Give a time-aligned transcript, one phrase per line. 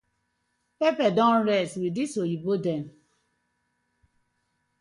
[0.79, 2.83] Pepper don rest wit dis oyibo dem.